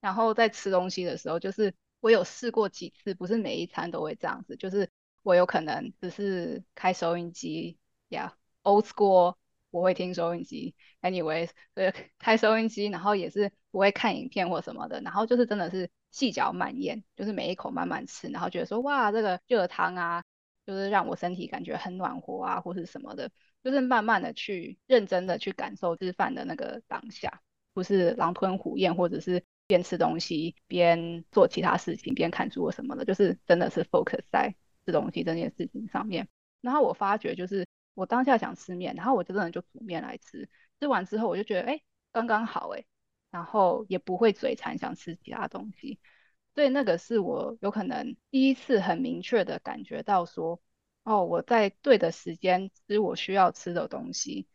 [0.00, 4.88] 然后在吃东西的时候，就是我有试过几次，不是每一餐都会这样子，就是
[5.22, 7.78] 我有可能只是开收音机
[8.08, 9.34] 呀，old school，
[9.70, 20.24] 我会听收音机，anyway，对， 开收音机，然后也是不会看影片或什么的，然后就是真的是细嚼慢咽，就是每一口慢慢吃，然后觉得说哇，这个热汤啊。
[20.66, 23.28] 就是让我身体感觉很暖和啊，或是什么的，
[23.64, 27.40] 就是慢慢的去认真的去感受吃饭的那个当下，
[27.72, 34.54] 不是狼吞虎咽，或者是边吃东西边做其他事情，边看书什么的，就是真的是 focus 在
[34.86, 36.28] 吃东西这件事情上面。
[36.60, 41.80] 然后我发觉就是我当下想吃面，然后我就真的就煮面来吃，吃完之后我就觉得哎
[42.12, 42.84] 刚刚好哎，
[43.30, 46.00] 然后也不会嘴馋想吃其他东西。
[46.54, 50.60] 所以那个是我有可能第一次很明确的感觉到说，
[51.04, 54.48] 哦，我在对的时间吃我需要吃的东西。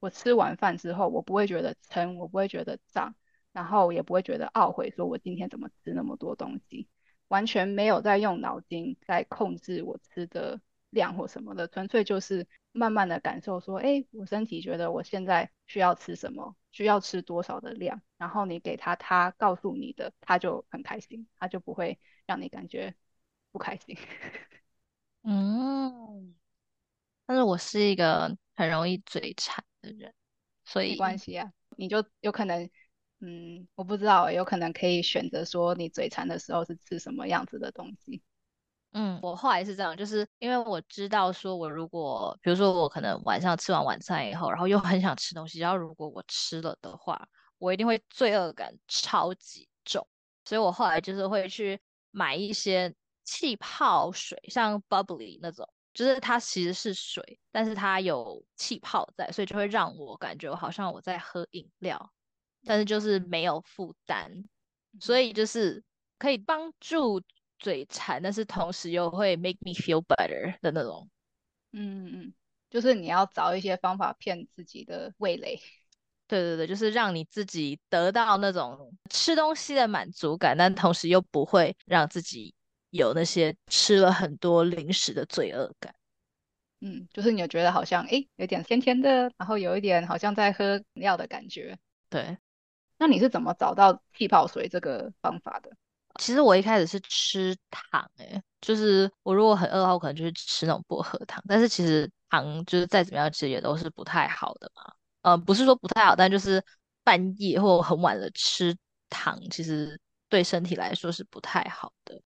[0.00, 3.16] 我吃完饭之后，我不会觉得撑，我不会觉得胀，
[3.52, 6.88] 然后也不会觉得懊悔，说我今天怎么吃那么多东西，
[7.26, 22.94] 完全没有在用脑筋在控制我吃的量或什么的，纯粹就是慢慢的感受说，哎，我身体觉得我现在需要吃什么，需要吃多少的量，然后你给他他告诉你的，他就很开心，他就不会让你感觉
[23.52, 23.96] 不开心。
[25.22, 26.34] 嗯，
[27.26, 29.64] 但是我是一个很容易嘴馋。
[29.80, 30.12] 的人，
[30.64, 32.68] 所以没关系啊，你就有可能，
[33.20, 38.20] 嗯，我不知道，有可能可以选择说你嘴馋的时候是吃什么样子的东西。
[38.92, 50.06] 嗯，我后来是这样，就是因为我知道说，我如果比如说我可能晚上吃完晚餐以后，然后又很想吃东西，然后如果我吃了的话，我一定会罪恶感超级重，
[50.44, 51.78] 所以我后来就是会去
[52.10, 55.68] 买一些气泡水，像 bubbly 那种。
[55.94, 62.12] 就是它其实是水，但是它有气泡在，所以就会让我感觉好像我在喝饮料，
[62.64, 64.30] 但是就是没有负担，
[65.00, 65.82] 所以就是
[66.16, 67.20] 可以帮助
[67.58, 71.08] 嘴馋，但是同时又会 make me feel better 的那种。
[71.72, 72.34] 嗯嗯，
[72.70, 75.60] 就是你要找一些方法骗自己的味蕾。
[76.28, 82.54] 对对对，就是让你自己得到那种吃东西的满足感，但同时又不会让自己。
[82.90, 85.94] 有那些吃了很多零食的罪恶感，
[86.80, 91.78] 嗯，就是你觉得好像哎有点甜甜的，然后有一点好像在喝饮料的感觉。
[92.08, 92.38] 对，
[92.96, 95.76] 那你是怎么找到气泡水这个方法的？
[96.18, 101.42] 其实我一开始是吃糖，哎，就是我如果很饿的话，我可能就是吃那种薄荷糖。
[101.48, 104.92] 但是其实糖就是再怎么样，其实也都是不太好的嘛。
[105.22, 106.62] 呃，不是说不太好，但就是
[107.04, 108.76] 半夜或很晚了吃
[109.08, 112.20] 糖，其实对身体来说是不太好的。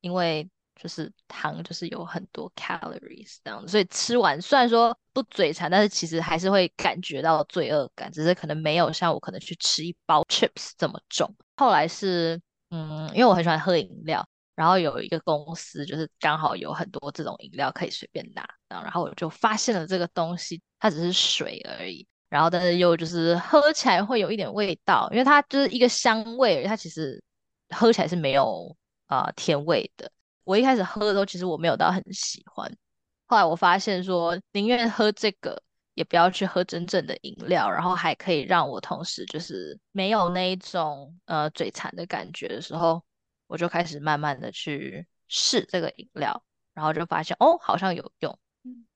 [0.00, 0.48] 因为
[0.80, 11.34] 就是糖就是有很多 calories 这样子，所以吃完虽然说不嘴馋，但是其实还是会感觉到罪恶感，只是可能没有像我可能去吃一包 chips 这么重。
[11.56, 27.22] 后来是嗯，因为我很喜欢喝饮料，然后有一个公司就是刚好有很多这种饮料可以随便拿，然后我就发现了这个东西，它只是水而已，然后但是又就是喝起来会有一点味道，因为它就是一个香味，它其实
[27.70, 28.76] 喝起来是没有。
[29.08, 30.10] 啊，甜味的。
[30.42, 32.68] 我一开始喝的时候，其实我没有到很喜欢。
[33.26, 35.62] 后来我发现说，宁愿喝这个，
[35.96, 43.02] 也不要去喝真正的饮料，然后还可以让我同时就是没有那一种呃嘴馋的感觉的时候，
[43.46, 48.38] 我就开始慢慢的去试这个饮料，然后就发现哦，好像有用。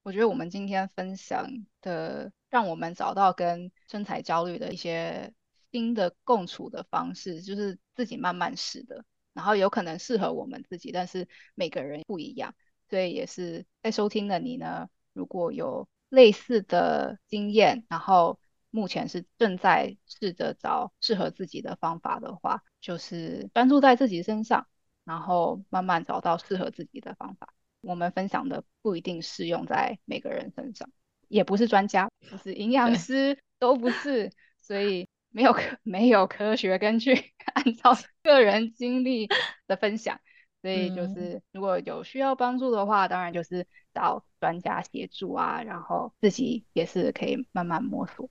[0.03, 1.47] 我觉得我们今天分享
[1.81, 5.33] 的，让我们找到跟身材焦虑的一些
[5.71, 9.03] 新的共处的方式，就是自己慢慢试的。
[9.33, 12.53] 然后有可能适合我们自己，但是每个人不一样，
[12.89, 24.67] 所以也是在收听的你呢，如果有类似的经验，然后目前是正在试着找适合自己的方法的话，就是专注在自己身上，
[25.03, 27.53] 然后慢慢找到适合自己的方法。
[27.81, 30.87] 我们分享的不一定适用在每个人身上，
[31.27, 35.07] 也不是专家，不是营养师，都不是，所以。
[35.33, 37.13] 没有科没有科学根据，
[37.55, 39.29] 按照个人经历
[39.65, 40.19] 的分享，
[40.61, 48.29] 所以就是如果有需要帮助的话，当然就是找专家协助啊，然后自己也是可以慢慢摸索。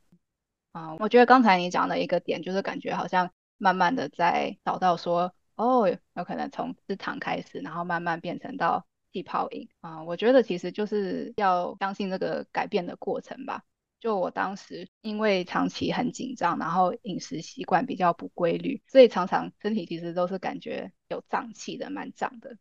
[0.72, 13.64] 啊，我觉得刚才你讲的一个点，就是感觉好像慢慢的在找到说，哦，有可能从吃糖开始，然后慢慢变成到气泡饮啊，我觉得其实就是要相信这个改变的过程吧。
[14.00, 22.56] 就我当时因为长期很紧张，然后饮食习惯比较不规律，所以常常身体其实都是感觉有胀气的，蛮胀的。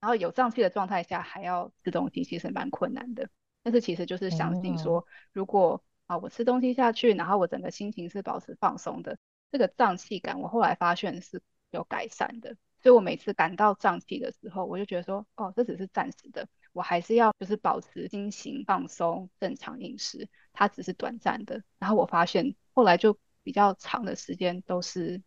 [0.00, 3.28] 然后有胀气的状态下还要吃东西，其实蛮困难的。
[3.62, 9.18] 但是其实就是相信说，如果啊我吃东西下去，然后我整个心情是保持放松的，
[9.52, 12.56] 这个胀气感我后来发现是有改善的。
[12.82, 16.48] 所以我每次感到胀气的时候，我就觉得说，哦，这只是暂时的。
[16.72, 21.62] 我还是要就是保持心情放松、正常饮食，它只是短暂的。
[21.78, 25.22] 然后我发现后来就比较长的时间都是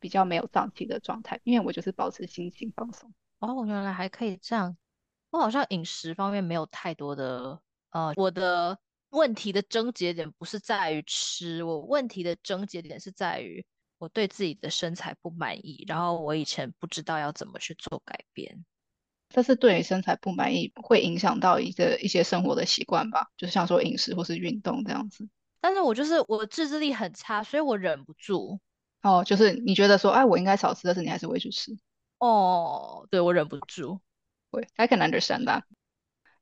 [0.00, 3.12] 比较没有胀气的状态，因为我就是保持心情放松。
[3.40, 4.76] 哦，原来还可以这样。
[5.30, 8.78] 我好像饮食方面没有太多的呃，我的
[9.10, 13.64] 问题的症结点不是在于吃，我问题的症结点是在于
[13.98, 18.64] 我对自己的身材不满意，然后我以前不知道要怎么去做改变。
[19.32, 25.28] 这是对身材不满意会影响到一个一些生活的习惯吧，就是像说饮食或是运动这样子。
[25.60, 28.60] 但是我就是我自制力很差，所以我忍不住，
[29.02, 31.76] 哦，就是你觉得说，哎，我应该少吃，但是你还是会去吃。
[32.18, 34.00] 哦，对我忍不住。
[34.50, 35.62] 会，I can understand that。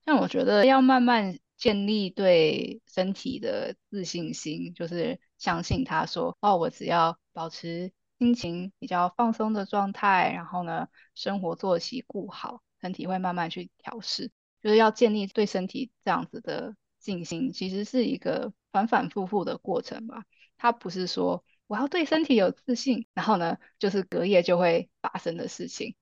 [0.04, 14.30] 像我觉得要慢慢建立对身体的自信心，就是相信他说，哦，我只要保持心情比较放松的状态，然后呢，生活作息顾好，身体会慢慢去调试。
[14.62, 20.24] 就是要建立对身体这样子的信心，其实是一个反反复复的过程吧。
[20.58, 25.96] 它不是说我要对身体有自信，然后呢，就是隔夜就会发生的事情。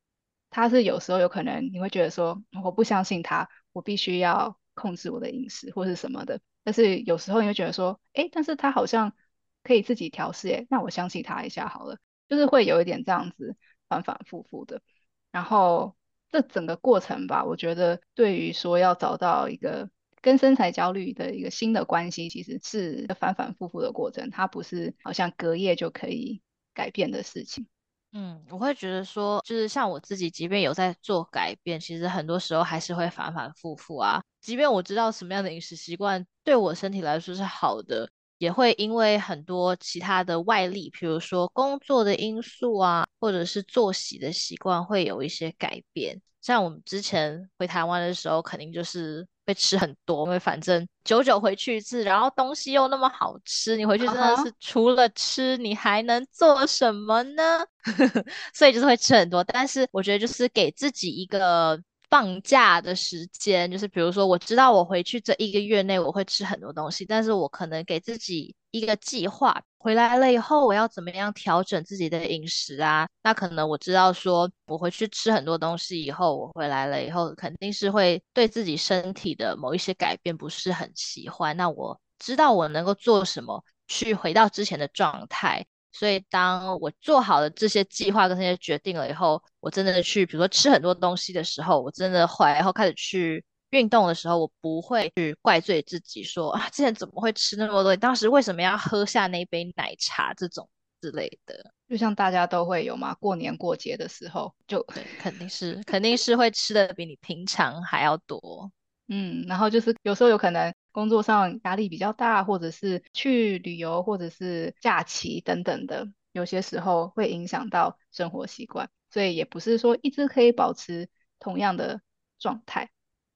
[0.51, 6.41] 它是有时候有可能你会觉得说，我不相信它，我必须要控制我的饮食或是什么的。
[6.65, 9.15] 但是有时候你会觉得说，哎，但是它好像
[9.63, 11.97] 可以自己调试，哎，那我相信它一下好了。
[12.29, 13.57] 就是会有一点这样子
[13.89, 14.83] 反反复复的，
[15.31, 15.95] 然后。
[16.31, 19.89] 这整个过程吧，我觉得对于说要找到一个
[20.21, 26.43] 跟身材焦虑的一个新的关系，其实是反反复复的过程，它不是好像隔夜就可以
[26.75, 27.67] 改变的事情。
[28.13, 34.23] 嗯，我会觉得说，就是像我自己，即便有在做改变，其实很多时候还是会反反复复啊。
[34.41, 38.11] 即便我知道什么样的饮食习惯对我身体来说是好的。
[38.39, 46.21] 也会因为很多其他的外力，比如说工作的因素啊，或者是作息的习惯，会有一些改变。
[46.41, 57.67] 像我们之前回台湾的时候，肯定就是会吃很多，因为反正久久回去一次，然后东西又那么好吃，你回去真的是除了吃，你还能做什么呢？
[58.55, 59.43] 所以就是会吃很多。
[59.45, 61.83] 但是我觉得就是给自己一个。
[62.11, 73.09] 放假的时间，就是比如说，我知道我回去这一个月内我会吃很多东西，但是我可能给自己一个计划，回来了以后我要怎么样调整自己的饮食啊？
[73.23, 81.57] 那可能我知道说，我回去吃很多东西以后，我回来了以后肯定是会对自己身体的某一些改变不是很喜欢。
[81.57, 85.67] 那我知道我能够做什么去回到之前的状态。
[85.93, 97.97] 所以，当我做好了这些计划跟这些决定了以后，我真的去，比如说吃很多东西的时候，我真的回来以后开始去运动的时候，我不会去怪罪自己说啊，之前怎么会吃那么多？
[97.97, 100.69] 当时为什么要喝下那杯奶茶这种
[101.01, 101.73] 之类的？
[101.89, 108.71] 就像大家都会有嘛，过年过节的时候，就对，肯定是肯定是会吃的比你平常还要多。
[109.09, 110.73] 嗯，然后就是有时候有可能。
[110.91, 122.01] 工作上压力比较大，或者是去旅游，或者是假期等等的，有些时候会影响到生活习惯，所以也不是说一直可以保持同样的
[122.41, 122.91] 状态，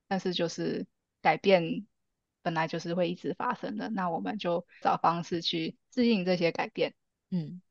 [0.09, 0.89] 但是就是
[1.21, 1.87] 改变
[2.43, 6.95] 本来就是会一直发生的，那我们就找方式去适应这些改变。
[7.31, 7.63] 嗯，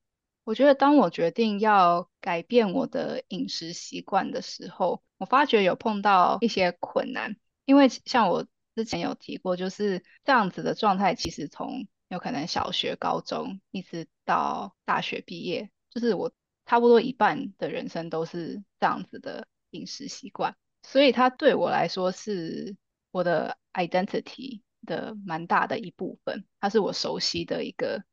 [0.45, 8.45] 我觉得当我决定要改变我的饮食习惯的时候，我发觉有碰到一些困难，因为像我。
[8.73, 16.31] 之前有提过，就是这样子的状态，其实从有可能小学、高中一直到大学毕业，就是我
[16.65, 22.77] 差不多一半的人生都是这样子的饮食习惯，所以它对我来说是
[23.11, 28.05] 我的 identity 的蛮大的一部分，它是我熟悉的一个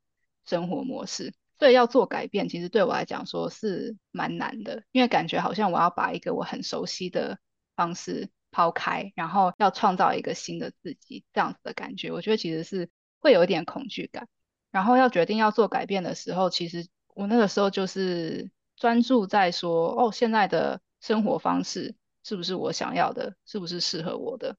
[0.45, 7.39] 生活模式，所以要做改变，其实对我来讲说是蛮难的，因为感觉好像我要把一个我很熟悉的
[7.77, 8.29] 方式。
[8.51, 12.89] 抛开，然后要创造一个新的自己，这样子的感觉，我觉得其实是
[13.21, 14.27] 会有一点恐惧感。
[14.71, 24.57] 然后要决定要做改变的时候，其实我那个时候就是专注在说，哦，现在的生活方式是不是我想要的，是不是适合我的？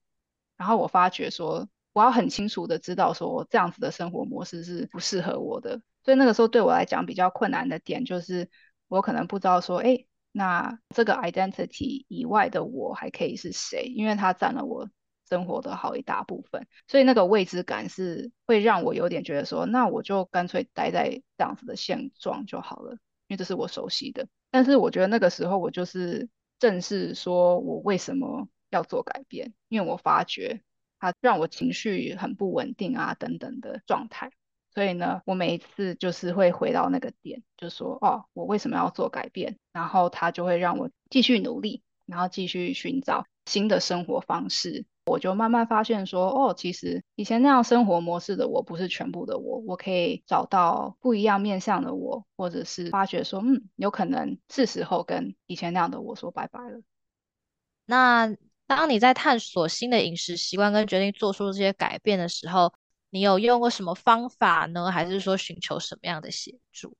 [0.56, 5.80] 然后我发觉说，我要很清楚的知道，说这样子的生活模式是不适合我的。
[6.04, 8.48] 所以那个时候对我来讲比较困难的点，就是
[8.88, 10.06] 我可能不知道说，哎。
[10.32, 13.84] 那这个 identity 以外的我还可以是谁？
[13.94, 14.88] 因为它占了我
[15.28, 22.92] 生活的好一大部分，所以那个未知感是会让我有点觉得说，那我就干脆待在这样子的现状就好了，
[23.28, 24.26] 因为这是我熟悉的。
[24.50, 30.62] 但是我觉得那个时候我就是正视说我为什么要做改变，因为我发觉
[30.98, 34.32] 它让我情绪很不稳定啊等等的状态。
[34.72, 39.58] 所以呢，我每一次就是会回到那个点，就说哦，我为什么要做改变？
[39.72, 44.86] 然后他就会让我继续努力，然后继续寻找新的生活方式。
[45.06, 56.80] 我就慢慢发现说，哦，其实以前那样生活模式的我不是全部的我，我可以找到不一样面向的我，或者是发觉说，嗯，有可能是时候跟以前那样的我说拜拜了。
[57.86, 58.36] 那
[58.68, 62.72] 当你在探索新的饮食习惯跟决定做出这些改变的时候，
[63.10, 64.90] 你有用过什么方法呢？
[64.90, 66.96] 还是说寻求什么样的协助？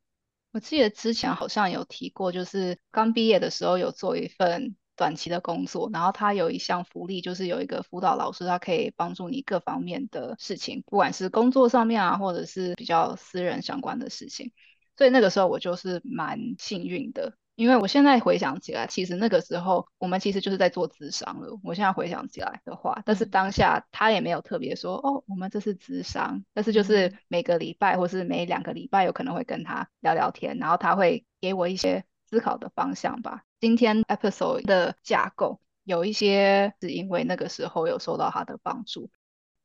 [0.52, 14.52] 我记得之前好像有提过，就是刚毕业的时候有做一份短期的工作，然后他有一项福利，就是有一个辅导老师，他可以帮助你各方面的事情，不管是工作上面啊，或者是比较私人相关的事情。
[14.96, 17.34] 所以那个时候我就是蛮幸运的。
[17.55, 21.59] 因为我现在回想起来，其实那个时候我们其实就是在做智商了。
[21.62, 33.42] 我现在回想起来的话，但是当下他也没有特别说哦，我们这是智商，但是就是每个礼拜或是每两个礼拜有可能会跟他聊聊天，然后他会给我一些思考的方向吧。
[33.61, 39.11] 今天 episode 的架构有一些是因为那个时候有受到他的帮助。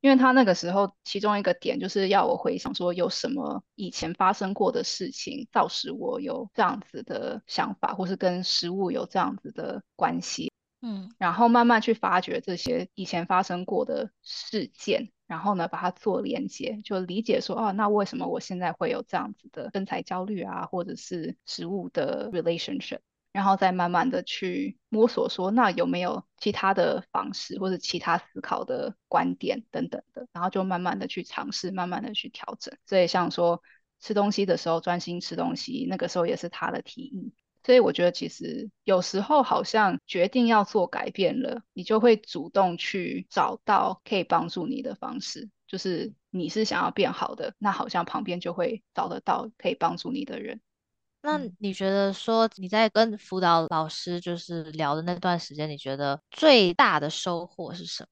[0.06, 10.51] 因为他那个时候，其中一个点就是要我回想说有什么以前发生过的事情，造使我有这样子的想法，或是跟食物有这样子的关系。
[10.84, 22.99] 嗯，然后慢慢去发掘这些以前发生过的事件，然后呢把它做连接，就理解说，哦，那为什么我现在会有这样子的身材焦虑啊，或者是食物的 relationship？
[23.36, 32.74] 然后再慢慢的去摸索，说那有没有其他的方式，或者其他思考的观点等等的，然后就慢慢的去尝试，慢慢的去调整。
[32.86, 33.62] 所以像说
[34.00, 37.34] 吃东西的时候专心吃东西，那个时候也是他的提议。
[37.66, 45.50] 所以我觉得其实有时候好像决定要做改变了，你就会主动去找到可以帮助你的方式。
[45.68, 50.62] 就是你是想要变好的，那好像旁边就会找得到可以帮助你的人。
[51.26, 58.08] 那你觉得说你在跟辅导老师就是聊的那段时间，你觉得最大的收获是什么？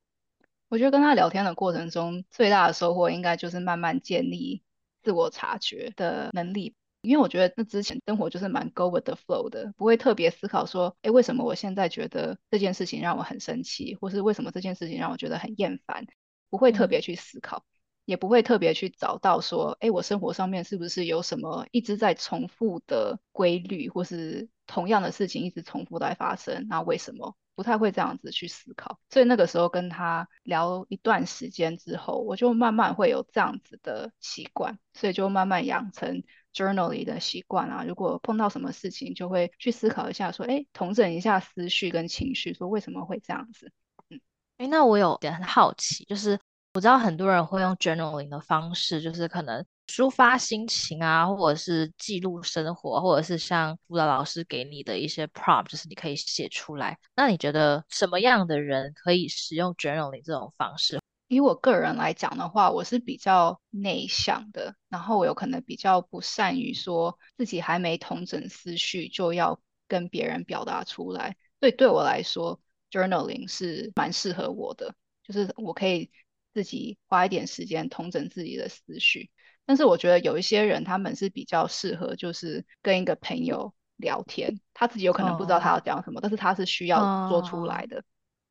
[0.70, 4.64] 我觉得跟他聊天的过程中，最大的收获应该就是慢慢建立
[5.04, 6.76] 自我察觉的能力。
[7.04, 16.08] 因为我觉得那之前生活就是蛮 go with the flow 的，不会特别思考说，哎，为什么我现在觉得这件事情让我很生气，或是为什么这件事情让我觉得很厌烦，
[16.50, 17.66] 不会特别去思考。
[18.06, 26.68] 也不会特别去找到说，哎，我生活上面是不是有什么一直在重复的规律，或是同样的事情一直重复在发生？
[26.68, 29.00] 那为什么不太会这样子去思考？
[29.10, 36.24] 所以那个时候跟他聊一段时间之后，我就慢慢会有这样子的习惯，所以就慢慢养成
[36.54, 37.86] journaling 的习惯啊。
[37.88, 43.72] 如果碰到什么事情，就会去思考一下，说，哎，统整一下思绪跟情绪，说为什么会这样子？
[44.10, 44.20] 嗯，
[44.58, 46.38] 哎，那我有点很好奇，就是。
[46.74, 56.98] 我知道很多人会用 journaling 的方式，就是可能抒发心情啊，或者是记录生活，或者是像辅导老师给你的一些 prompt，就是你可以写出来。
[57.16, 61.00] 那你觉得什么样的人可以使用 journaling 这种方式？
[61.28, 71.38] 以我个人来讲的话，我是比较内向的，然后我有可能比较不善于说自己还没统整思绪就要跟别人表达出来。
[71.60, 72.60] 所以对我来说
[72.90, 76.10] ，journaling 是蛮适合我的，就是我可以。
[76.54, 79.32] 自己花一点时间统整自己的思绪，
[79.66, 88.04] 但是我觉得有一些人他们是比较适合，就是跟一个朋友聊天，他自己有可能不知道他要讲什么，但是他是需要说出来的。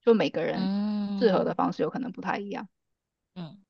[0.05, 2.69] 就每个人适合的方式有可能不太一样。
[3.37, 3.63] 嗯，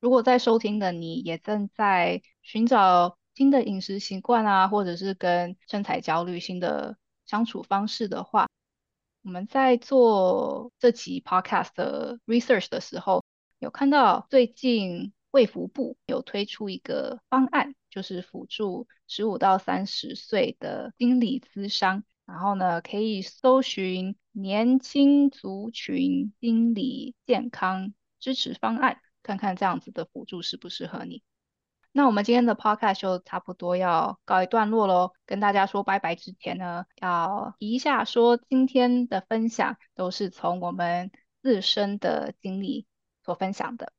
[0.00, 8.48] 如果在收听的你也正在寻找新的饮食习惯啊，或者是跟身材焦虑新的相处方式的话，
[9.22, 13.23] 我们在做这集 podcast 的 research 的时候。
[13.64, 31.22] 有看到最近卫福部有推出一个方案，就是辅助十五到三十岁的心理咨商，然后呢可以搜寻年轻族群心理健康支持方案，看看这样子的辅助适不适合你。
[31.90, 41.10] 那我们今天的 podcast 就差不多要告一段落喽，跟大家说拜拜之前呢，要提一下说今天的分享都是从我们
[41.40, 42.86] 自身的经历。
[43.24, 43.92] 所分享的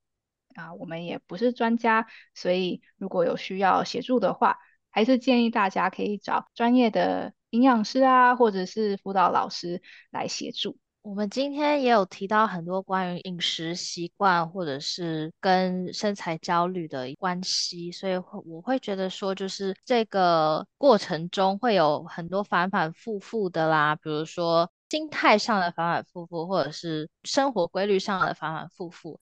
[0.56, 4.60] 啊，我们也不是专家，所以如果有需要协助的话，
[4.90, 10.78] 还是建议大家可以找专业的营养师啊，或者是辅导老师来协助。
[11.02, 18.16] 我们今天也有提到很多关于饮食习惯，或者是跟身材焦虑的关系，所以
[18.46, 24.72] 我会觉得说，就是这个过程中会有很多反反复复的啦，比如说。
[24.96, 29.20] 心态上的反反复复，或者是生活规律上的反反复复。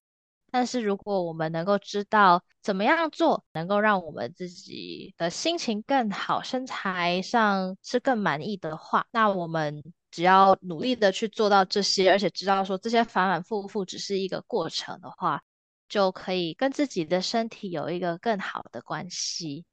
[0.52, 15.42] 但是如果我们能够知道怎么样做，能够让我们自己的心情更好，身材上是更满意的话，那我们只要努力的去做到这些，而且知道说这些反反复复只是一个过程的话，
[15.88, 19.64] 就可以跟自己的身体有一个更好的关系。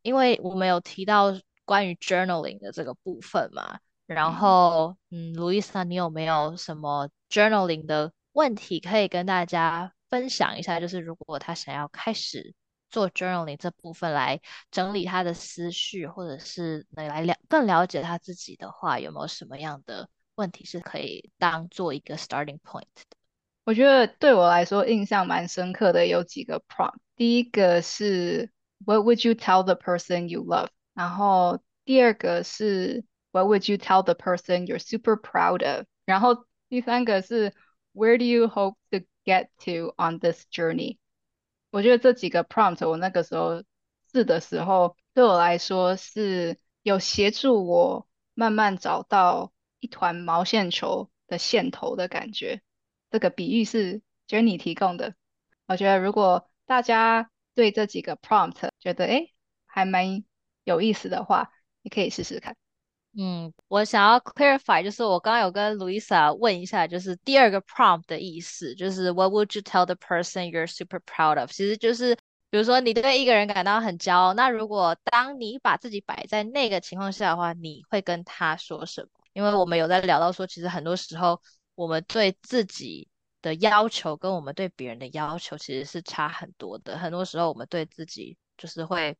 [0.00, 3.78] 因为我们有提到关于 journaling 的这个部分嘛。
[4.06, 10.80] 然后，嗯，卢伊莎，你有没有什么 journaling 的问题可以跟大家分享一下？
[10.80, 12.54] 就是如果他想要开始
[12.90, 14.40] 做 journaling 这部分来
[14.70, 23.16] 整理他的思绪，或者是来了更了解他自己的话，有没有什么样的问题是可以当做一个 starting point 的？
[23.64, 28.50] 我觉得对我来说印象蛮深刻的有几个 prompt，第一个是
[28.84, 30.68] What would you tell the person you love？
[30.94, 35.85] 然后第二个是 What would you tell the person you're super proud of？
[36.05, 37.53] 然后第三个是
[37.93, 40.97] Where do you hope to get to on this journey？
[41.69, 43.63] 我觉得这几个 prompt 我那个时候
[44.11, 52.61] 试的时候，对我来说是有协助我慢慢找到一团毛线球的线头的感觉。
[53.11, 55.15] 这个比喻是 Jenny 提供的。
[55.67, 59.33] 我觉得如果大家对这几个 prompt 觉得诶
[59.65, 60.23] 还蛮
[60.63, 62.55] 有意思的话，你可以试试看。
[63.14, 71.38] 嗯，我想要 clarify，就是我刚刚有跟 Luisa 问一下，就是第二个 prompt 的意思，就是 What would you tell the person you're super proud
[71.38, 71.50] of？
[71.50, 72.16] 其实就是，
[72.48, 79.08] 比如说你对一个人感到很骄傲，那如果当你把自己摆在那个情况下的话，你会跟他说什么？
[79.34, 81.42] 因为我们有在聊到说，其实很多时候
[81.74, 83.08] 我们对自己
[83.42, 86.96] 的要求跟我们对别人的要求其实是差很多的。
[86.96, 89.18] 很多时候我们对自己就是会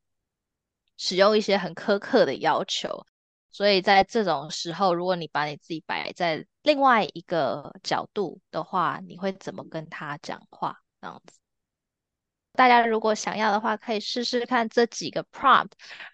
[0.96, 3.04] 使用一些很苛刻的要求。
[3.52, 10.82] 所以在这种时候，如果你把你自己摆在另外一个角度的话，你会怎么跟他讲话？
[11.00, 11.38] 这样子。
[12.54, 15.72] 大家如果想要的话，可以试试看这几个 prompt。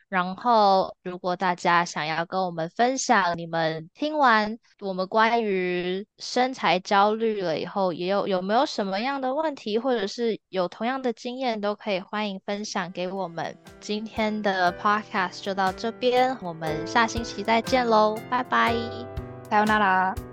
[0.09, 13.56] 然后，如果大家想要跟我们分享，你们听完我们关于身材焦虑了以后，也有有没有什么样的问题，或者是有同样的经验，都可以欢迎分享给我们。
[13.80, 18.74] 今天的 podcast 就到这边，我们下星期再见喽，拜拜，
[19.50, 20.28] 拜拜啦。